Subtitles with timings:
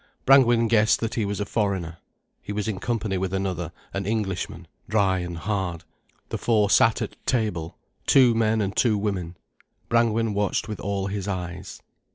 [0.25, 1.97] Brangwen guessed that he was a foreigner.
[2.41, 5.83] He was in company with another, an Englishman, dry and hard.
[6.29, 7.77] The four sat at table,
[8.07, 9.37] two men and two women.
[9.89, 11.83] Brangwen watched with all his eyes.